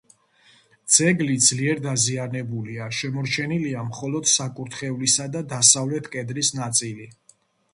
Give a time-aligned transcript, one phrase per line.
[0.93, 7.11] ძეგლი ძლიერ დაზიანებულია: შემორჩენილია მხოლოდ საკურთხევლისა და დასავლეთ კედლის ნაწილი.